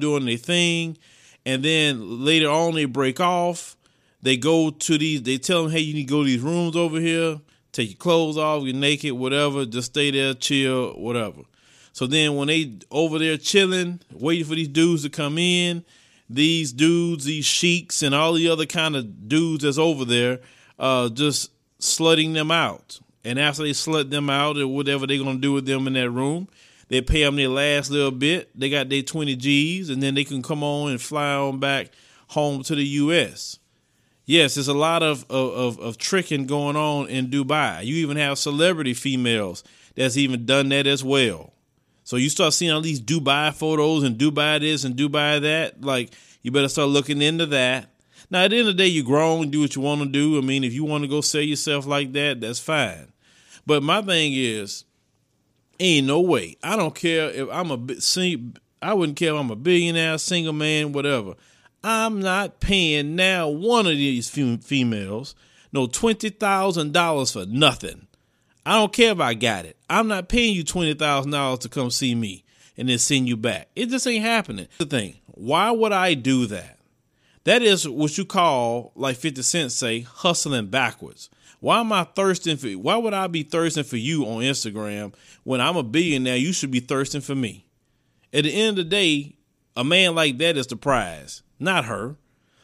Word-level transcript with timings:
doing 0.00 0.24
their 0.24 0.38
thing, 0.38 0.96
and 1.44 1.62
then 1.62 2.24
later 2.24 2.48
on 2.48 2.74
they 2.74 2.86
break 2.86 3.20
off. 3.20 3.76
They 4.22 4.36
go 4.36 4.70
to 4.70 4.98
these. 4.98 5.22
They 5.22 5.36
tell 5.36 5.64
them, 5.64 5.72
"Hey, 5.72 5.80
you 5.80 5.94
need 5.94 6.08
to 6.08 6.10
go 6.10 6.22
to 6.22 6.28
these 6.28 6.40
rooms 6.40 6.76
over 6.76 6.98
here. 6.98 7.40
Take 7.72 7.90
your 7.90 7.96
clothes 7.96 8.38
off. 8.38 8.64
You're 8.64 8.74
naked, 8.74 9.12
whatever. 9.12 9.66
Just 9.66 9.92
stay 9.92 10.10
there, 10.10 10.34
chill, 10.34 10.92
whatever." 10.92 11.42
So 11.92 12.06
then 12.06 12.36
when 12.36 12.48
they 12.48 12.72
over 12.90 13.18
there 13.18 13.36
chilling, 13.36 14.00
waiting 14.12 14.46
for 14.46 14.54
these 14.54 14.68
dudes 14.68 15.02
to 15.02 15.10
come 15.10 15.36
in, 15.36 15.84
these 16.30 16.72
dudes, 16.72 17.24
these 17.24 17.44
sheiks, 17.44 18.02
and 18.02 18.14
all 18.14 18.32
the 18.32 18.48
other 18.48 18.64
kind 18.64 18.96
of 18.96 19.28
dudes 19.28 19.64
that's 19.64 19.78
over 19.78 20.06
there, 20.06 20.40
uh, 20.78 21.10
just 21.10 21.50
slutting 21.80 22.32
them 22.32 22.50
out. 22.50 22.98
And 23.24 23.38
after 23.38 23.62
they 23.62 23.70
slut 23.70 24.08
them 24.08 24.30
out 24.30 24.56
or 24.56 24.68
whatever 24.68 25.06
they're 25.06 25.18
gonna 25.18 25.38
do 25.38 25.52
with 25.52 25.66
them 25.66 25.86
in 25.86 25.92
that 25.94 26.10
room, 26.10 26.48
they 26.92 27.00
pay 27.00 27.24
them 27.24 27.36
their 27.36 27.48
last 27.48 27.90
little 27.90 28.10
bit. 28.10 28.50
They 28.54 28.68
got 28.68 28.90
their 28.90 29.00
20 29.00 29.34
G's, 29.36 29.88
and 29.88 30.02
then 30.02 30.14
they 30.14 30.24
can 30.24 30.42
come 30.42 30.62
on 30.62 30.90
and 30.90 31.00
fly 31.00 31.32
on 31.32 31.58
back 31.58 31.88
home 32.28 32.62
to 32.64 32.74
the 32.74 32.84
U.S. 32.84 33.58
Yes, 34.26 34.56
there's 34.56 34.68
a 34.68 34.74
lot 34.74 35.02
of, 35.02 35.24
of, 35.30 35.80
of, 35.80 35.96
tricking 35.96 36.44
going 36.44 36.76
on 36.76 37.08
in 37.08 37.28
Dubai. 37.28 37.82
You 37.82 37.94
even 37.94 38.18
have 38.18 38.36
celebrity 38.36 38.92
females 38.92 39.64
that's 39.96 40.18
even 40.18 40.44
done 40.44 40.68
that 40.68 40.86
as 40.86 41.02
well. 41.02 41.54
So 42.04 42.16
you 42.16 42.28
start 42.28 42.52
seeing 42.52 42.72
all 42.72 42.82
these 42.82 43.00
Dubai 43.00 43.54
photos 43.54 44.02
and 44.02 44.18
Dubai 44.18 44.60
this 44.60 44.84
and 44.84 44.94
Dubai 44.94 45.40
that. 45.40 45.80
Like, 45.80 46.12
you 46.42 46.50
better 46.50 46.68
start 46.68 46.90
looking 46.90 47.22
into 47.22 47.46
that. 47.46 47.88
Now, 48.30 48.44
at 48.44 48.50
the 48.50 48.58
end 48.58 48.68
of 48.68 48.76
the 48.76 48.82
day, 48.82 48.88
you're 48.88 49.02
grown, 49.02 49.48
do 49.48 49.62
what 49.62 49.74
you 49.74 49.80
want 49.80 50.02
to 50.02 50.08
do. 50.10 50.36
I 50.36 50.42
mean, 50.42 50.62
if 50.62 50.74
you 50.74 50.84
want 50.84 51.04
to 51.04 51.08
go 51.08 51.22
sell 51.22 51.40
yourself 51.40 51.86
like 51.86 52.12
that, 52.12 52.42
that's 52.42 52.60
fine. 52.60 53.14
But 53.64 53.82
my 53.82 54.02
thing 54.02 54.34
is, 54.34 54.84
ain't 55.80 56.06
no 56.06 56.20
way. 56.20 56.56
I 56.62 56.76
don't 56.76 56.94
care 56.94 57.28
if 57.30 57.48
I'm 57.50 57.70
a 57.70 58.00
sing. 58.00 58.56
I 58.80 58.94
wouldn't 58.94 59.18
care 59.18 59.34
if 59.34 59.40
I'm 59.40 59.50
a 59.50 59.56
billionaire, 59.56 60.18
single 60.18 60.52
man, 60.52 60.92
whatever. 60.92 61.34
I'm 61.84 62.20
not 62.20 62.60
paying 62.60 63.16
now 63.16 63.48
one 63.48 63.86
of 63.86 63.92
these 63.92 64.28
females 64.30 65.34
no 65.72 65.86
twenty 65.86 66.28
thousand 66.28 66.92
dollars 66.92 67.32
for 67.32 67.46
nothing. 67.46 68.06
I 68.64 68.74
don't 68.74 68.92
care 68.92 69.12
if 69.12 69.20
I 69.20 69.34
got 69.34 69.64
it. 69.64 69.76
I'm 69.90 70.06
not 70.06 70.28
paying 70.28 70.54
you 70.54 70.64
twenty 70.64 70.94
thousand 70.94 71.32
dollars 71.32 71.60
to 71.60 71.68
come 71.68 71.90
see 71.90 72.14
me 72.14 72.44
and 72.76 72.88
then 72.88 72.98
send 72.98 73.28
you 73.28 73.36
back. 73.36 73.68
It 73.74 73.86
just 73.86 74.06
ain't 74.06 74.24
happening. 74.24 74.68
The 74.78 74.86
thing, 74.86 75.16
why 75.26 75.70
would 75.70 75.92
I 75.92 76.14
do 76.14 76.46
that? 76.46 76.78
That 77.44 77.62
is 77.62 77.88
what 77.88 78.16
you 78.16 78.24
call, 78.24 78.92
like 78.94 79.16
50 79.16 79.42
Cent 79.42 79.72
say, 79.72 80.00
hustling 80.02 80.68
backwards. 80.68 81.28
Why 81.62 81.78
am 81.78 81.92
I 81.92 82.02
thirsting 82.02 82.56
for 82.56 82.66
you? 82.66 82.80
why 82.80 82.96
would 82.96 83.14
I 83.14 83.28
be 83.28 83.44
thirsting 83.44 83.84
for 83.84 83.96
you 83.96 84.24
on 84.24 84.42
Instagram 84.42 85.14
when 85.44 85.60
I'm 85.60 85.76
a 85.76 85.84
billionaire? 85.84 86.36
You 86.36 86.52
should 86.52 86.72
be 86.72 86.80
thirsting 86.80 87.20
for 87.20 87.36
me. 87.36 87.66
At 88.32 88.42
the 88.42 88.52
end 88.52 88.70
of 88.80 88.84
the 88.84 88.90
day, 88.90 89.36
a 89.76 89.84
man 89.84 90.16
like 90.16 90.38
that 90.38 90.56
is 90.56 90.66
the 90.66 90.74
prize, 90.74 91.42
not 91.60 91.84
her. 91.84 92.16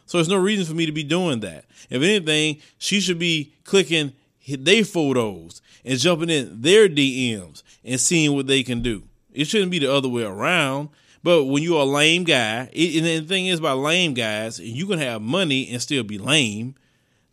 So 0.07 0.19
there's 0.19 0.29
no 0.29 0.37
reason 0.37 0.67
for 0.67 0.75
me 0.75 0.85
to 0.85 0.91
be 0.91 1.05
doing 1.05 1.39
that. 1.41 1.67
If 1.89 2.03
anything, 2.03 2.61
she 2.77 2.99
should 2.99 3.21
be 3.21 3.55
clicking 3.63 4.15
their 4.49 4.85
photos 4.85 5.63
and 5.85 5.97
jumping 5.97 6.31
in 6.31 6.61
their 6.61 6.89
DMs 6.89 7.63
and 7.85 8.01
seeing 8.01 8.35
what 8.35 8.49
they 8.49 8.65
can 8.65 8.83
do. 8.83 9.05
It 9.33 9.45
shouldn't 9.45 9.71
be 9.71 9.79
the 9.79 9.95
other 9.95 10.09
way 10.09 10.25
around. 10.25 10.89
But 11.23 11.45
when 11.45 11.63
you're 11.63 11.83
a 11.83 11.85
lame 11.85 12.25
guy, 12.25 12.69
it, 12.73 12.97
and 12.97 13.07
the 13.07 13.21
thing 13.29 13.47
is 13.47 13.61
about 13.61 13.79
lame 13.79 14.15
guys, 14.15 14.59
you 14.59 14.89
can 14.89 14.99
have 14.99 15.23
money 15.23 15.71
and 15.71 15.81
still 15.81 16.03
be 16.03 16.19
lame. 16.19 16.75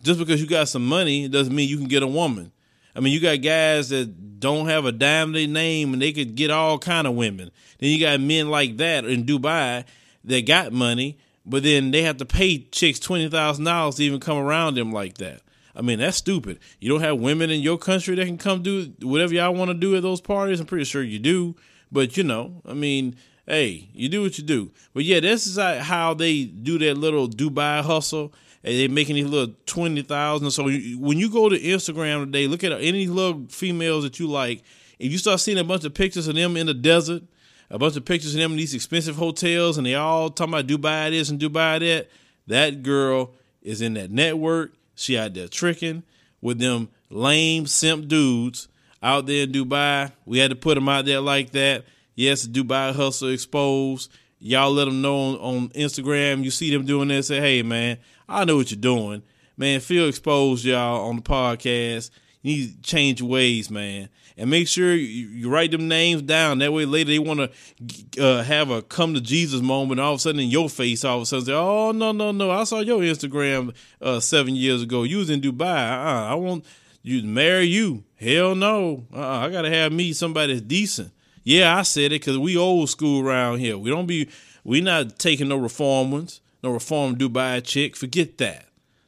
Just 0.02 0.20
because 0.20 0.42
you 0.42 0.48
got 0.48 0.68
some 0.70 0.86
money 0.86 1.28
doesn't 1.28 1.56
mean 1.56 1.68
you 1.70 1.78
can 1.78 1.88
get 1.88 2.04
a 2.04 2.08
woman. 2.08 2.52
I 2.96 3.02
mean, 3.02 3.14
you 3.14 3.20
got 3.20 3.42
guys 3.42 3.90
that 3.90 4.40
don't 4.40 4.68
have 4.68 4.86
a 4.86 4.92
dime 4.92 5.34
to 5.34 5.40
their 5.40 5.48
name 5.48 5.94
and 5.94 6.02
they 6.02 6.14
could 6.14 6.36
get 6.36 6.52
all 6.52 6.78
kind 6.80 7.08
of 7.08 7.16
women. 7.16 7.52
Then 7.80 7.90
you 7.90 8.00
got 8.00 8.20
men 8.22 8.50
like 8.50 8.78
that 8.78 9.06
in 9.06 9.26
Dubai 9.26 9.84
that 10.24 10.46
got 10.46 10.72
money, 10.72 11.18
but 11.46 11.64
then 11.64 11.92
they 11.92 12.04
have 12.04 12.18
to 12.18 12.26
pay 12.26 12.60
chicks 12.60 13.00
twenty 13.00 13.30
thousand 13.30 13.66
dollars 13.66 13.96
to 13.96 14.04
even 14.04 14.20
come 14.20 14.38
around 14.38 14.76
them 14.76 14.92
like 14.92 15.18
that. 15.18 15.42
I 15.76 15.82
mean, 15.82 16.00
that's 16.00 16.18
stupid. 16.18 16.60
You 16.80 16.90
don't 16.90 17.02
have 17.02 17.20
women 17.20 17.50
in 17.50 17.62
your 17.62 17.78
country 17.78 18.16
that 18.16 18.26
can 18.26 18.38
come 18.38 18.64
do 18.64 18.94
whatever 19.02 19.34
y'all 19.34 19.54
want 19.54 19.70
to 19.70 19.74
do 19.74 19.96
at 19.96 20.04
those 20.04 20.22
parties. 20.22 20.60
I'm 20.62 20.66
pretty 20.66 20.86
sure 20.86 21.04
you 21.04 21.20
do, 21.20 21.56
but 21.92 22.16
you 22.16 22.24
know, 22.24 22.62
I 22.66 22.74
mean, 22.74 23.18
hey, 23.46 23.90
you 23.94 24.08
do 24.08 24.22
what 24.22 24.38
you 24.38 24.44
do. 24.44 24.72
But 24.94 25.04
yeah, 25.04 25.20
this 25.20 25.46
is 25.46 25.58
how 25.58 26.14
they 26.14 26.46
do 26.46 26.80
that 26.80 26.98
little 26.98 27.28
Dubai 27.28 27.84
hustle. 27.84 28.34
They 28.66 28.88
making 28.88 29.16
these 29.16 29.28
little 29.28 29.54
twenty 29.68 30.02
thousand. 30.02 30.50
So 30.50 30.64
when 30.64 31.20
you 31.20 31.30
go 31.30 31.50
to 31.50 31.60
Instagram 31.60 32.26
today, 32.26 32.48
look 32.48 32.64
at 32.64 32.72
any 32.72 33.06
little 33.06 33.46
females 33.48 34.04
that 34.04 34.20
you 34.20 34.28
like. 34.28 34.64
If 34.98 35.12
you 35.12 35.20
start 35.20 35.40
seeing 35.40 35.60
a 35.60 35.64
bunch 35.64 35.86
of 35.86 35.94
pictures 35.94 36.28
of 36.28 36.34
them 36.34 36.58
in 36.58 36.66
the 36.66 36.74
desert, 36.74 37.22
a 37.70 37.78
bunch 37.78 37.96
of 37.96 38.06
pictures 38.06 38.34
of 38.34 38.42
them 38.42 38.54
in 38.54 38.58
these 38.58 38.74
expensive 38.74 39.18
hotels, 39.18 39.78
and 39.78 39.86
they 39.86 39.94
all 39.94 40.32
talking 40.32 40.56
about 40.56 40.66
Dubai 40.66 41.12
this 41.12 41.30
and 41.30 41.40
Dubai 41.40 41.80
that, 41.80 42.10
that 42.48 42.82
girl 42.82 43.34
is 43.62 43.82
in 43.82 43.94
that 43.94 44.10
network. 44.10 44.74
She 44.96 45.16
out 45.16 45.36
there 45.36 45.48
tricking 45.48 46.02
with 46.42 46.58
them 46.58 46.90
lame 47.12 47.68
simp 47.68 48.08
dudes 48.08 48.68
out 49.04 49.28
there 49.28 49.44
in 49.44 49.52
Dubai. 49.52 50.12
We 50.26 50.40
had 50.40 50.50
to 50.50 50.56
put 50.56 50.74
them 50.74 50.90
out 50.90 51.06
there 51.06 51.22
like 51.22 51.52
that. 51.52 51.86
Yes, 52.16 52.48
Dubai 52.48 52.96
hustle 52.96 53.30
exposed. 53.30 54.12
Y'all 54.40 54.72
let 54.72 54.86
them 54.86 55.02
know 55.02 55.16
on, 55.16 55.36
on 55.36 55.70
Instagram. 55.70 56.44
You 56.44 56.52
see 56.52 56.72
them 56.72 56.86
doing 56.86 57.10
this. 57.10 57.28
Say, 57.28 57.40
hey 57.40 57.62
man, 57.62 57.98
I 58.28 58.46
know 58.46 58.58
what 58.58 58.72
you're 58.72 58.80
doing, 58.80 59.24
man. 59.58 59.80
Feel 59.80 60.08
exposed, 60.08 60.66
y'all, 60.66 61.08
on 61.08 61.18
the 61.18 61.22
podcast. 61.22 62.10
You 62.42 62.58
need 62.58 62.76
to 62.76 62.82
change 62.90 63.22
ways, 63.24 63.72
man, 63.72 64.10
and 64.38 64.52
make 64.52 64.68
sure 64.68 64.94
you, 64.94 65.28
you 65.30 65.50
write 65.50 65.72
them 65.72 65.88
names 65.88 66.22
down. 66.22 66.60
That 66.60 66.74
way, 66.74 66.86
later 66.86 67.10
they 67.10 67.18
want 67.18 67.40
to 67.40 68.24
uh, 68.24 68.44
have 68.44 68.70
a 68.70 68.84
come 68.84 69.16
to 69.16 69.22
Jesus 69.22 69.62
moment. 69.62 70.00
All 70.00 70.14
of 70.14 70.18
a 70.18 70.22
sudden, 70.22 70.42
in 70.42 70.50
your 70.50 70.70
face, 70.70 71.04
all 71.04 71.18
of 71.18 71.24
a 71.24 71.26
sudden, 71.26 71.46
say, 71.46 71.54
"Oh 71.54 71.92
no, 71.92 72.12
no, 72.12 72.32
no! 72.32 72.52
I 72.52 72.64
saw 72.66 72.82
your 72.82 73.00
Instagram 73.00 73.74
uh, 74.00 74.20
seven 74.20 74.56
years 74.56 74.84
ago. 74.84 75.04
You 75.04 75.18
was 75.18 75.32
in 75.32 75.42
Dubai. 75.42 75.62
Uh-uh, 75.64 76.32
I 76.32 76.36
want 76.36 76.66
you 77.02 77.22
to 77.22 77.28
marry 77.28 77.66
you. 77.66 78.04
Hell 78.16 78.54
no! 78.54 79.06
Uh-uh, 79.12 79.48
I 79.48 79.50
gotta 79.50 79.72
have 79.72 79.92
me 79.92 80.14
somebody 80.14 80.54
that's 80.54 80.66
decent." 80.66 81.12
Yeah, 81.44 81.78
I 81.78 81.84
said 81.84 82.06
it 82.06 82.22
because 82.22 82.40
we 82.40 82.58
old 82.58 82.90
school 82.90 83.26
around 83.26 83.60
here. 83.60 83.78
We 83.78 83.92
don't 83.92 84.08
be 84.08 84.30
we 84.64 84.82
not 84.82 85.20
taking 85.20 85.48
no 85.48 85.58
reform 85.58 86.12
ones, 86.12 86.42
no 86.66 86.72
reform 86.72 87.16
Dubai 87.16 87.64
chick. 87.64 87.96
Forget 87.96 88.38
that. 88.40 88.66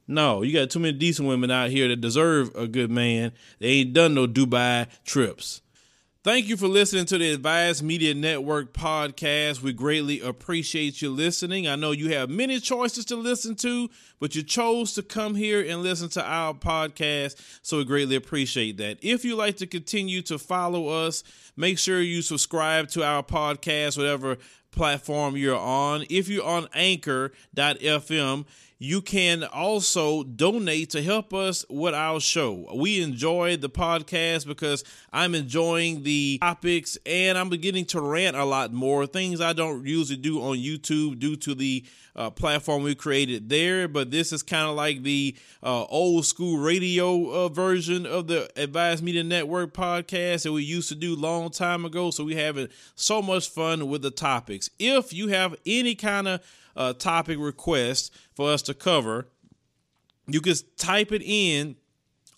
No, 0.07 0.41
you 0.41 0.53
got 0.53 0.69
too 0.69 0.79
many 0.79 0.97
decent 0.97 1.27
women 1.27 1.51
out 1.51 1.69
here 1.69 1.89
that 1.89 1.99
deserve 1.99 2.55
a 2.55 2.67
good 2.67 2.89
man. 2.89 3.33
They 3.59 3.67
ain't 3.67 3.93
done 3.93 4.13
no 4.13 4.25
Dubai 4.25 4.87
trips. 5.03 5.61
Thank 6.23 6.47
you 6.47 6.57
for 6.57 6.67
listening 6.67 7.05
to 7.05 7.17
the 7.17 7.31
Advised 7.31 7.83
Media 7.83 8.13
Network 8.13 8.73
podcast. 8.73 9.61
We 9.61 9.71
greatly 9.71 10.19
appreciate 10.19 11.01
you 11.01 11.09
listening. 11.09 11.67
I 11.67 11.75
know 11.75 11.91
you 11.91 12.11
have 12.13 12.29
many 12.29 12.59
choices 12.59 13.05
to 13.05 13.15
listen 13.15 13.55
to, 13.57 13.89
but 14.19 14.35
you 14.35 14.43
chose 14.43 14.93
to 14.95 15.03
come 15.03 15.35
here 15.35 15.61
and 15.61 15.83
listen 15.83 16.09
to 16.09 16.25
our 16.25 16.53
podcast. 16.53 17.41
So 17.61 17.77
we 17.77 17.85
greatly 17.85 18.17
appreciate 18.17 18.77
that. 18.77 18.97
If 19.01 19.23
you 19.23 19.35
like 19.35 19.57
to 19.57 19.67
continue 19.67 20.21
to 20.23 20.37
follow 20.37 20.89
us, 20.89 21.23
make 21.55 21.79
sure 21.79 22.01
you 22.01 22.21
subscribe 22.21 22.89
to 22.89 23.03
our 23.03 23.23
podcast, 23.23 23.97
whatever 23.97 24.37
platform 24.77 25.35
you're 25.35 25.57
on. 25.57 26.05
If 26.09 26.29
you're 26.29 26.45
on 26.45 26.67
anchor.fm, 26.73 28.45
you 28.79 29.01
can 29.01 29.43
also 29.43 30.23
donate 30.23 30.91
to 30.91 31.01
help 31.01 31.33
us 31.33 31.65
with 31.67 31.95
our 31.95 32.19
show. 32.19 32.69
We 32.75 33.01
enjoy 33.01 33.57
the 33.57 33.69
podcast 33.69 34.45
because 34.45 34.83
I'm 35.11 35.33
enjoying 35.33 36.03
the 36.03 36.37
topics 36.39 36.97
and 37.05 37.37
I'm 37.37 37.49
beginning 37.49 37.85
to 37.85 38.01
rant 38.01 38.37
a 38.37 38.45
lot 38.45 38.71
more. 38.71 39.07
Things 39.07 39.41
I 39.41 39.53
don't 39.53 39.85
usually 39.85 40.17
do 40.17 40.41
on 40.41 40.57
YouTube 40.57 41.17
due 41.17 41.35
to 41.37 41.55
the 41.55 41.85
uh, 42.15 42.29
platform 42.29 42.83
we 42.83 42.95
created 42.95 43.49
there. 43.49 43.87
But 43.87 44.11
this 44.11 44.31
is 44.31 44.43
kind 44.43 44.67
of 44.67 44.75
like 44.75 45.03
the 45.03 45.35
uh, 45.63 45.85
old 45.85 46.25
school 46.25 46.57
radio 46.57 47.29
uh, 47.31 47.49
version 47.49 48.05
of 48.05 48.27
the 48.27 48.49
Advised 48.59 49.03
Media 49.03 49.23
Network 49.23 49.73
podcast 49.73 50.43
that 50.43 50.51
we 50.51 50.63
used 50.63 50.89
to 50.89 50.95
do 50.95 51.15
long 51.15 51.49
time 51.49 51.85
ago. 51.85 52.11
So 52.11 52.23
we 52.23 52.35
having 52.35 52.67
so 52.95 53.21
much 53.21 53.49
fun 53.49 53.87
with 53.89 54.01
the 54.01 54.11
topics. 54.11 54.66
If 54.79 55.13
you 55.13 55.29
have 55.29 55.55
any 55.65 55.95
kind 55.95 56.27
of 56.27 56.41
uh, 56.75 56.93
topic 56.93 57.37
request 57.39 58.13
for 58.35 58.51
us 58.51 58.61
to 58.63 58.73
cover, 58.73 59.27
you 60.27 60.41
can 60.41 60.55
type 60.77 61.11
it 61.11 61.21
in 61.23 61.75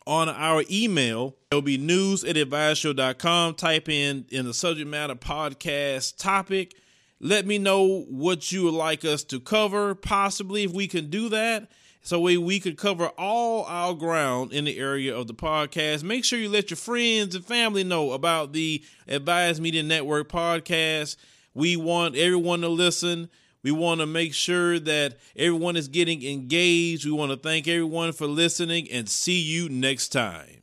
on 0.05 0.29
our 0.29 0.63
email. 0.71 1.35
It'll 1.51 1.61
be 1.61 1.77
news 1.77 2.23
at 2.23 2.35
adviseshow.com. 2.35 3.55
Type 3.55 3.89
in 3.89 4.25
in 4.29 4.45
the 4.45 4.53
subject 4.53 4.89
matter 4.89 5.15
podcast 5.15 6.17
topic. 6.17 6.75
Let 7.19 7.45
me 7.45 7.57
know 7.57 8.05
what 8.09 8.51
you 8.51 8.63
would 8.63 8.73
like 8.73 9.03
us 9.03 9.23
to 9.25 9.39
cover, 9.39 9.93
possibly 9.93 10.63
if 10.63 10.71
we 10.71 10.87
can 10.87 11.09
do 11.09 11.29
that. 11.29 11.69
So 12.01 12.19
we, 12.19 12.37
we 12.37 12.59
could 12.61 12.77
cover 12.77 13.07
all 13.17 13.65
our 13.65 13.93
ground 13.93 14.53
in 14.53 14.63
the 14.63 14.77
area 14.79 15.15
of 15.15 15.27
the 15.27 15.33
podcast. 15.33 16.01
Make 16.01 16.23
sure 16.23 16.39
you 16.39 16.47
let 16.47 16.69
your 16.69 16.77
friends 16.77 17.35
and 17.35 17.43
family 17.43 17.83
know 17.83 18.11
about 18.11 18.53
the 18.53 18.83
Advised 19.07 19.61
Media 19.61 19.83
Network 19.83 20.29
podcast. 20.29 21.17
We 21.53 21.75
want 21.75 22.15
everyone 22.15 22.61
to 22.61 22.69
listen. 22.69 23.29
We 23.61 23.71
want 23.71 23.99
to 23.99 24.05
make 24.05 24.33
sure 24.33 24.79
that 24.79 25.17
everyone 25.35 25.75
is 25.75 25.87
getting 25.87 26.23
engaged. 26.23 27.05
We 27.05 27.11
want 27.11 27.31
to 27.31 27.37
thank 27.37 27.67
everyone 27.67 28.13
for 28.13 28.25
listening 28.27 28.89
and 28.91 29.09
see 29.09 29.39
you 29.41 29.67
next 29.67 30.09
time. 30.09 30.59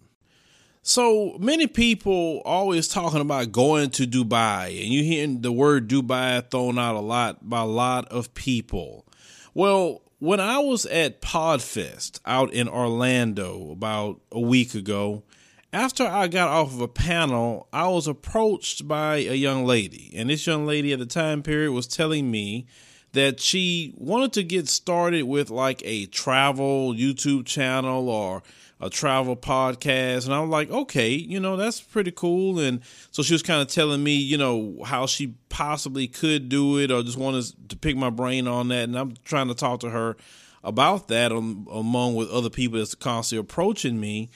So 0.83 1.37
many 1.41 1.67
people 1.67 2.41
always 2.45 2.87
talking 2.87 3.21
about 3.21 3.51
going 3.51 3.91
to 3.91 4.07
Dubai, 4.07 4.69
and 4.69 4.93
you 4.93 5.03
hearing 5.03 5.41
the 5.43 5.51
word 5.51 5.89
Dubai 5.89 6.49
thrown 6.49 6.79
out 6.79 6.95
a 6.95 7.01
lot 7.01 7.49
by 7.49 7.63
a 7.63 7.67
lot 7.67 8.07
of 8.09 8.33
people. 8.35 9.05
Well, 9.53 10.03
when 10.19 10.39
I 10.39 10.59
was 10.61 10.87
at 10.87 11.21
Podfest 11.21 12.21
out 12.25 12.53
in 12.53 12.69
Orlando 12.69 13.73
about 13.73 14.21
a 14.31 14.41
week 14.41 14.75
ago, 14.75 15.25
after 15.73 16.05
I 16.05 16.29
got 16.29 16.49
off 16.49 16.73
of 16.73 16.81
a 16.81 16.89
panel, 16.89 17.69
I 17.73 17.89
was 17.89 18.07
approached 18.07 18.87
by 18.87 19.17
a 19.17 19.35
young 19.35 19.65
lady, 19.65 20.13
and 20.15 20.31
this 20.31 20.47
young 20.47 20.67
lady 20.67 20.93
at 20.93 20.99
the 20.99 21.07
time 21.07 21.43
period 21.43 21.73
was 21.73 21.87
telling 21.87 22.31
me 22.31 22.67
that 23.13 23.41
she 23.41 23.95
wanted 23.97 24.33
to 24.35 24.43
get 24.43 24.69
started 24.69 25.25
with 25.25 25.51
like 25.51 25.83
a 25.85 26.07
travel 26.07 26.93
YouTube 26.93 27.47
channel 27.47 28.09
or 28.09 28.43
a 28.81 28.91
travel 28.91 29.37
podcast. 29.37 30.27
And 30.27 30.35
I 30.35 30.41
was 30.41 30.51
like, 30.51 30.71
okay, 30.71 31.11
you 31.11 31.41
know, 31.41 31.57
that's 31.57 31.81
pretty 31.81 32.11
cool. 32.11 32.59
And 32.59 32.83
so 33.11 33.23
she 33.23 33.33
was 33.33 33.43
kind 33.43 33.63
of 33.63 33.69
telling 33.69 34.05
me, 34.05 34.17
you 34.17 34.37
know, 34.37 34.83
how 34.85 35.07
she 35.07 35.35
possibly 35.49 36.07
could 36.07 36.49
do 36.49 36.79
it 36.79 36.91
or 36.91 37.03
just 37.03 37.17
wanted 37.17 37.71
to 37.71 37.77
pick 37.77 37.97
my 37.97 38.11
brain 38.11 38.47
on 38.47 38.69
that. 38.69 38.85
And 38.85 38.99
I'm 38.99 39.15
trying 39.25 39.49
to 39.49 39.55
talk 39.55 39.81
to 39.81 39.91
her 39.91 40.17
about 40.63 41.09
that 41.09 41.33
um, 41.33 41.67
among 41.73 42.17
with 42.17 42.31
other 42.31 42.51
people 42.51 42.79
that's 42.79 42.95
constantly 42.95 43.41
approaching 43.41 43.99
me. 43.99 44.29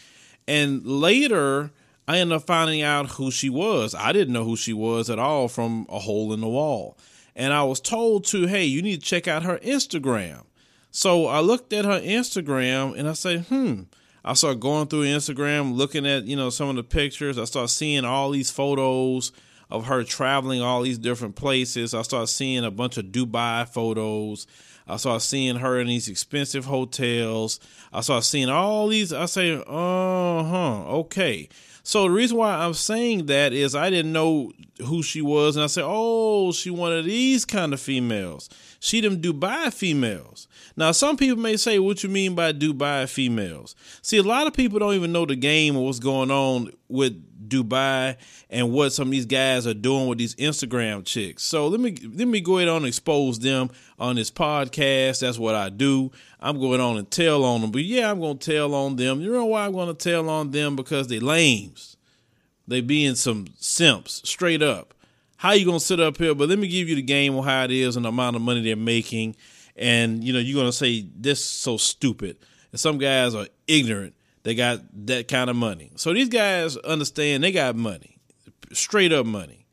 And 0.50 0.84
later, 0.84 1.70
I 2.08 2.18
ended 2.18 2.36
up 2.36 2.42
finding 2.42 2.82
out 2.82 3.10
who 3.10 3.30
she 3.30 3.48
was. 3.48 3.94
I 3.94 4.10
didn't 4.10 4.34
know 4.34 4.42
who 4.42 4.56
she 4.56 4.72
was 4.72 5.08
at 5.08 5.20
all 5.20 5.46
from 5.46 5.86
a 5.88 6.00
hole 6.00 6.32
in 6.32 6.40
the 6.40 6.48
wall. 6.48 6.98
And 7.36 7.52
I 7.52 7.62
was 7.62 7.80
told 7.80 8.24
to, 8.26 8.48
hey, 8.48 8.64
you 8.64 8.82
need 8.82 9.00
to 9.00 9.06
check 9.06 9.28
out 9.28 9.44
her 9.44 9.58
Instagram. 9.58 10.42
So 10.90 11.28
I 11.28 11.38
looked 11.38 11.72
at 11.72 11.84
her 11.84 12.00
Instagram 12.00 12.98
and 12.98 13.08
I 13.08 13.12
said, 13.12 13.42
hmm, 13.42 13.82
I 14.24 14.34
started 14.34 14.58
going 14.58 14.88
through 14.88 15.04
Instagram, 15.04 15.76
looking 15.76 16.04
at 16.04 16.24
you 16.24 16.34
know 16.34 16.50
some 16.50 16.68
of 16.68 16.74
the 16.74 16.82
pictures. 16.82 17.38
I 17.38 17.44
started 17.44 17.68
seeing 17.68 18.04
all 18.04 18.30
these 18.30 18.50
photos 18.50 19.30
of 19.70 19.86
her 19.86 20.02
traveling 20.02 20.62
all 20.62 20.82
these 20.82 20.98
different 20.98 21.36
places. 21.36 21.94
I 21.94 22.02
started 22.02 22.26
seeing 22.26 22.64
a 22.64 22.72
bunch 22.72 22.96
of 22.96 23.06
Dubai 23.06 23.68
photos. 23.68 24.48
I 24.86 24.96
started 24.96 25.20
seeing 25.20 25.56
her 25.56 25.78
in 25.80 25.86
these 25.86 26.08
expensive 26.08 26.64
hotels. 26.64 27.60
I 27.92 28.00
started 28.00 28.24
seeing 28.24 28.48
all 28.48 28.88
these. 28.88 29.12
I 29.12 29.26
say, 29.26 29.54
uh 29.54 29.62
huh, 29.64 30.84
okay. 30.98 31.48
So 31.82 32.04
the 32.04 32.10
reason 32.10 32.36
why 32.36 32.54
I'm 32.54 32.74
saying 32.74 33.26
that 33.26 33.52
is 33.52 33.74
I 33.74 33.90
didn't 33.90 34.12
know 34.12 34.52
who 34.84 35.02
she 35.02 35.22
was, 35.22 35.56
and 35.56 35.64
I 35.64 35.66
said, 35.66 35.84
"Oh, 35.86 36.52
she 36.52 36.70
one 36.70 36.92
of 36.92 37.04
these 37.04 37.44
kind 37.44 37.72
of 37.72 37.80
females. 37.80 38.48
She 38.80 39.00
them 39.00 39.20
Dubai 39.20 39.72
females." 39.72 40.46
Now, 40.76 40.92
some 40.92 41.16
people 41.16 41.38
may 41.38 41.56
say, 41.56 41.78
"What 41.78 42.02
you 42.02 42.08
mean 42.08 42.34
by 42.34 42.52
Dubai 42.52 43.08
females?" 43.08 43.74
See, 44.02 44.18
a 44.18 44.22
lot 44.22 44.46
of 44.46 44.52
people 44.52 44.78
don't 44.78 44.94
even 44.94 45.12
know 45.12 45.26
the 45.26 45.36
game 45.36 45.76
or 45.76 45.86
what's 45.86 45.98
going 45.98 46.30
on 46.30 46.70
with 46.90 47.48
Dubai 47.48 48.16
and 48.48 48.72
what 48.72 48.92
some 48.92 49.08
of 49.08 49.12
these 49.12 49.26
guys 49.26 49.66
are 49.66 49.74
doing 49.74 50.06
with 50.06 50.18
these 50.18 50.34
Instagram 50.36 51.04
chicks. 51.04 51.42
So 51.42 51.68
let 51.68 51.80
me 51.80 51.96
let 52.14 52.28
me 52.28 52.40
go 52.40 52.58
ahead 52.58 52.68
and 52.68 52.86
expose 52.86 53.38
them 53.38 53.70
on 53.98 54.16
this 54.16 54.30
podcast. 54.30 55.20
That's 55.20 55.38
what 55.38 55.54
I 55.54 55.68
do. 55.68 56.10
I'm 56.38 56.58
going 56.58 56.80
on 56.80 56.96
and 56.96 57.10
tell 57.10 57.44
on 57.44 57.60
them. 57.60 57.70
But 57.70 57.84
yeah, 57.84 58.10
I'm 58.10 58.20
gonna 58.20 58.36
tell 58.36 58.74
on 58.74 58.96
them. 58.96 59.20
You 59.20 59.32
know 59.32 59.46
why 59.46 59.66
I'm 59.66 59.72
gonna 59.72 59.94
tell 59.94 60.28
on 60.28 60.50
them? 60.50 60.76
Because 60.76 61.08
they 61.08 61.20
lames. 61.20 61.96
They 62.66 62.80
being 62.80 63.16
some 63.16 63.48
simps, 63.58 64.22
straight 64.28 64.62
up. 64.62 64.94
How 65.36 65.52
you 65.52 65.66
gonna 65.66 65.80
sit 65.80 66.00
up 66.00 66.18
here? 66.18 66.34
But 66.34 66.48
let 66.48 66.58
me 66.58 66.68
give 66.68 66.88
you 66.88 66.94
the 66.94 67.02
game 67.02 67.36
on 67.36 67.44
how 67.44 67.64
it 67.64 67.72
is 67.72 67.96
and 67.96 68.04
the 68.04 68.10
amount 68.10 68.36
of 68.36 68.42
money 68.42 68.62
they're 68.62 68.76
making. 68.76 69.36
And 69.74 70.22
you 70.22 70.32
know, 70.32 70.38
you're 70.38 70.60
gonna 70.60 70.72
say 70.72 71.06
this 71.16 71.44
so 71.44 71.76
stupid. 71.76 72.36
And 72.70 72.80
some 72.80 72.98
guys 72.98 73.34
are 73.34 73.48
ignorant 73.66 74.14
they 74.42 74.54
got 74.54 74.80
that 75.06 75.28
kind 75.28 75.50
of 75.50 75.56
money. 75.56 75.90
So 75.96 76.12
these 76.12 76.28
guys 76.28 76.76
understand 76.78 77.44
they 77.44 77.52
got 77.52 77.76
money, 77.76 78.18
straight 78.72 79.12
up 79.12 79.26
money. 79.26 79.66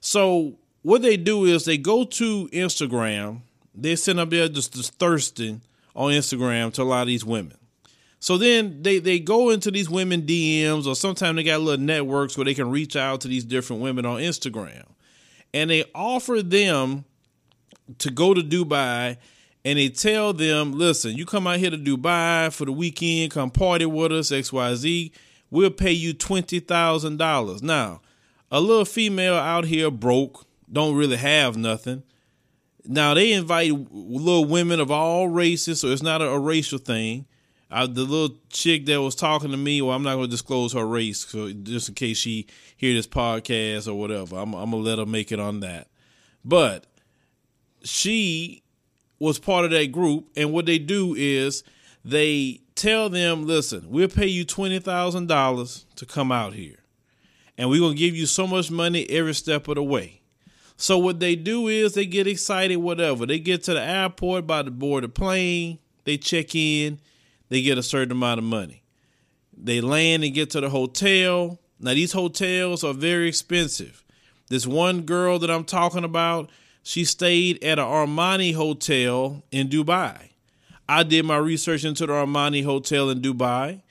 So 0.00 0.58
what 0.82 1.02
they 1.02 1.16
do 1.16 1.44
is 1.44 1.64
they 1.64 1.78
go 1.78 2.04
to 2.04 2.48
Instagram. 2.48 3.42
They 3.74 3.96
send 3.96 4.20
up 4.20 4.30
there 4.30 4.48
just, 4.48 4.74
just 4.74 4.94
thirsting 4.94 5.62
on 5.94 6.12
Instagram 6.12 6.72
to 6.74 6.82
a 6.82 6.84
lot 6.84 7.02
of 7.02 7.08
these 7.08 7.24
women. 7.24 7.56
So 8.18 8.36
then 8.36 8.82
they, 8.82 8.98
they 8.98 9.18
go 9.18 9.48
into 9.48 9.70
these 9.70 9.88
women 9.88 10.22
DMs 10.22 10.86
or 10.86 10.94
sometimes 10.94 11.36
they 11.36 11.42
got 11.42 11.62
little 11.62 11.82
networks 11.82 12.36
where 12.36 12.44
they 12.44 12.54
can 12.54 12.70
reach 12.70 12.94
out 12.94 13.22
to 13.22 13.28
these 13.28 13.44
different 13.44 13.80
women 13.80 14.04
on 14.04 14.20
Instagram. 14.20 14.84
And 15.54 15.70
they 15.70 15.84
offer 15.94 16.42
them 16.42 17.06
to 17.98 18.10
go 18.10 18.34
to 18.34 18.42
Dubai 18.42 19.16
and 19.64 19.78
they 19.78 19.88
tell 19.88 20.32
them, 20.32 20.72
listen, 20.72 21.16
you 21.16 21.26
come 21.26 21.46
out 21.46 21.58
here 21.58 21.70
to 21.70 21.76
Dubai 21.76 22.52
for 22.52 22.64
the 22.64 22.72
weekend, 22.72 23.32
come 23.32 23.50
party 23.50 23.84
with 23.84 24.12
us, 24.12 24.30
XYZ, 24.30 25.12
we'll 25.50 25.70
pay 25.70 25.92
you 25.92 26.14
$20,000. 26.14 27.62
Now, 27.62 28.00
a 28.50 28.60
little 28.60 28.84
female 28.84 29.34
out 29.34 29.66
here 29.66 29.90
broke, 29.90 30.46
don't 30.70 30.96
really 30.96 31.18
have 31.18 31.56
nothing. 31.56 32.02
Now, 32.86 33.12
they 33.12 33.32
invite 33.32 33.72
little 33.92 34.46
women 34.46 34.80
of 34.80 34.90
all 34.90 35.28
races, 35.28 35.80
so 35.80 35.88
it's 35.88 36.02
not 36.02 36.22
a, 36.22 36.28
a 36.28 36.38
racial 36.38 36.78
thing. 36.78 37.26
Uh, 37.70 37.86
the 37.86 38.02
little 38.02 38.36
chick 38.48 38.86
that 38.86 39.00
was 39.00 39.14
talking 39.14 39.50
to 39.50 39.56
me, 39.56 39.80
well, 39.80 39.94
I'm 39.94 40.02
not 40.02 40.14
going 40.14 40.26
to 40.26 40.30
disclose 40.30 40.72
her 40.72 40.86
race, 40.86 41.26
so 41.26 41.52
just 41.52 41.88
in 41.90 41.94
case 41.94 42.16
she 42.16 42.46
hear 42.76 42.94
this 42.94 43.06
podcast 43.06 43.86
or 43.86 43.94
whatever, 43.94 44.36
I'm, 44.38 44.54
I'm 44.54 44.70
going 44.70 44.82
to 44.82 44.88
let 44.90 44.98
her 44.98 45.06
make 45.06 45.30
it 45.30 45.38
on 45.38 45.60
that. 45.60 45.88
But 46.44 46.86
she 47.84 48.64
was 49.20 49.38
part 49.38 49.64
of 49.66 49.70
that 49.70 49.92
group, 49.92 50.26
and 50.34 50.52
what 50.52 50.66
they 50.66 50.78
do 50.78 51.14
is 51.16 51.62
they 52.04 52.62
tell 52.74 53.08
them, 53.08 53.46
"Listen, 53.46 53.90
we'll 53.90 54.08
pay 54.08 54.26
you 54.26 54.44
twenty 54.44 54.80
thousand 54.80 55.28
dollars 55.28 55.84
to 55.96 56.06
come 56.06 56.32
out 56.32 56.54
here, 56.54 56.82
and 57.56 57.70
we're 57.70 57.80
gonna 57.80 57.94
give 57.94 58.16
you 58.16 58.26
so 58.26 58.46
much 58.46 58.70
money 58.70 59.08
every 59.10 59.34
step 59.34 59.68
of 59.68 59.76
the 59.76 59.82
way." 59.82 60.22
So 60.76 60.96
what 60.96 61.20
they 61.20 61.36
do 61.36 61.68
is 61.68 61.92
they 61.92 62.06
get 62.06 62.26
excited, 62.26 62.76
whatever. 62.78 63.26
They 63.26 63.38
get 63.38 63.62
to 63.64 63.74
the 63.74 63.82
airport 63.82 64.46
by 64.46 64.62
the 64.62 64.70
board 64.70 65.04
the 65.04 65.10
plane, 65.10 65.78
they 66.04 66.16
check 66.16 66.54
in, 66.54 66.98
they 67.50 67.60
get 67.60 67.76
a 67.76 67.82
certain 67.82 68.12
amount 68.12 68.38
of 68.38 68.44
money. 68.44 68.82
They 69.54 69.82
land 69.82 70.24
and 70.24 70.32
get 70.32 70.48
to 70.50 70.60
the 70.62 70.70
hotel. 70.70 71.60
Now 71.78 71.92
these 71.92 72.12
hotels 72.12 72.82
are 72.82 72.94
very 72.94 73.28
expensive. 73.28 74.02
This 74.48 74.66
one 74.66 75.02
girl 75.02 75.38
that 75.40 75.50
I'm 75.50 75.64
talking 75.64 76.02
about, 76.02 76.48
she 76.82 77.04
stayed 77.04 77.62
at 77.62 77.78
an 77.78 77.84
Armani 77.84 78.54
hotel 78.54 79.42
in 79.50 79.68
Dubai. 79.68 80.30
I 80.88 81.02
did 81.02 81.24
my 81.24 81.36
research 81.36 81.84
into 81.84 82.06
the 82.06 82.12
Armani 82.12 82.64
hotel 82.64 83.10
in 83.10 83.20
Dubai, 83.20 83.82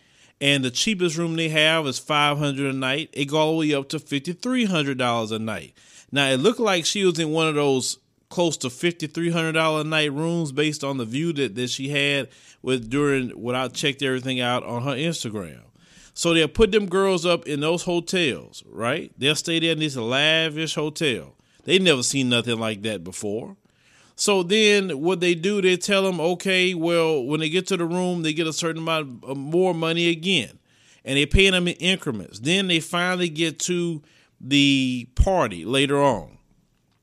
and 0.41 0.63
the 0.63 0.71
cheapest 0.71 1.17
room 1.17 1.35
they 1.35 1.49
have 1.49 1.87
is 1.87 1.99
five 1.99 2.37
hundred 2.37 2.73
a 2.73 2.77
night. 2.77 3.09
It 3.13 3.25
go 3.25 3.37
all 3.37 3.51
the 3.53 3.69
way 3.69 3.73
up 3.73 3.89
to 3.89 3.99
fifty 3.99 4.33
three 4.33 4.65
hundred 4.65 4.97
dollars 4.97 5.31
a 5.31 5.39
night. 5.39 5.73
Now 6.11 6.29
it 6.29 6.37
looked 6.37 6.59
like 6.59 6.85
she 6.85 7.05
was 7.05 7.19
in 7.19 7.31
one 7.31 7.47
of 7.47 7.55
those 7.55 7.99
close 8.29 8.57
to 8.57 8.69
fifty 8.69 9.07
three 9.07 9.29
hundred 9.29 9.53
dollar 9.53 9.81
a 9.81 9.83
night 9.83 10.11
rooms 10.11 10.51
based 10.51 10.83
on 10.83 10.97
the 10.97 11.05
view 11.05 11.33
that, 11.33 11.55
that 11.55 11.69
she 11.69 11.89
had 11.89 12.29
with 12.61 12.89
during 12.89 13.29
what 13.29 13.55
I 13.55 13.67
checked 13.69 14.01
everything 14.01 14.39
out 14.39 14.63
on 14.63 14.83
her 14.83 14.95
Instagram. 14.95 15.61
So 16.13 16.33
they'll 16.33 16.49
put 16.49 16.71
them 16.71 16.87
girls 16.87 17.25
up 17.25 17.47
in 17.47 17.61
those 17.61 17.83
hotels, 17.83 18.63
right? 18.67 19.11
They'll 19.17 19.35
stay 19.35 19.59
there 19.59 19.71
in 19.71 19.79
this 19.79 19.95
lavish 19.95 20.75
hotel. 20.75 21.35
They 21.63 21.79
never 21.79 22.03
seen 22.03 22.29
nothing 22.29 22.59
like 22.59 22.81
that 22.83 23.03
before. 23.03 23.57
So 24.15 24.43
then 24.43 25.01
what 25.01 25.21
they 25.21 25.33
do, 25.33 25.61
they 25.61 25.77
tell 25.77 26.03
them, 26.03 26.19
okay, 26.19 26.73
well, 26.73 27.23
when 27.23 27.39
they 27.39 27.49
get 27.49 27.67
to 27.67 27.77
the 27.77 27.85
room, 27.85 28.21
they 28.21 28.33
get 28.33 28.47
a 28.47 28.53
certain 28.53 28.81
amount 28.81 29.23
of 29.23 29.31
uh, 29.31 29.35
more 29.35 29.73
money 29.73 30.09
again. 30.09 30.59
And 31.05 31.17
they 31.17 31.25
pay 31.25 31.49
them 31.49 31.69
in 31.69 31.75
increments. 31.75 32.39
Then 32.39 32.67
they 32.67 32.81
finally 32.81 33.29
get 33.29 33.59
to 33.59 34.01
the 34.41 35.07
party 35.15 35.63
later 35.63 36.01
on. 36.03 36.37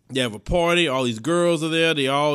They 0.08 0.20
have 0.20 0.34
a 0.34 0.38
party, 0.38 0.88
all 0.88 1.04
these 1.04 1.18
girls 1.18 1.64
are 1.64 1.68
there, 1.68 1.94
they 1.94 2.06
all 2.06 2.34